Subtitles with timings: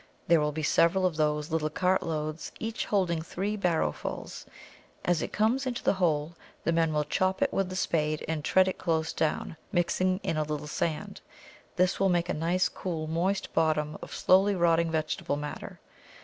[0.27, 4.47] There will be several of those little cartloads, each holding three barrowfuls.
[5.05, 8.43] As it comes into the hole, the men will chop it with the spade and
[8.43, 11.21] tread it down close, mixing in a little sand.
[11.75, 15.79] This will make a nice cool, moist bottom of slowly rotting vegetable matter.